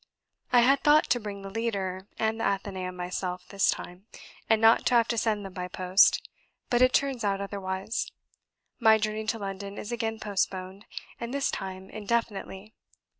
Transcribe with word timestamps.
"I 0.51 0.61
had 0.61 0.81
thought 0.83 1.11
to 1.11 1.19
bring 1.19 1.43
the 1.43 1.51
Leader 1.51 2.07
and 2.17 2.39
the 2.39 2.43
Athenaeum 2.43 2.95
myself 2.95 3.47
this 3.49 3.69
time, 3.69 4.07
and 4.49 4.59
not 4.59 4.83
to 4.87 4.95
have 4.95 5.07
to 5.09 5.17
send 5.19 5.45
them 5.45 5.53
by 5.53 5.67
post, 5.67 6.27
but 6.71 6.81
it 6.81 6.91
turns 6.91 7.23
out 7.23 7.39
otherwise; 7.39 8.11
my 8.79 8.97
journey 8.97 9.25
to 9.27 9.37
London 9.37 9.77
is 9.77 9.91
again 9.91 10.19
postponed, 10.19 10.85
and 11.19 11.31
this 11.35 11.51
time 11.51 11.91
indefinitely. 11.91 12.73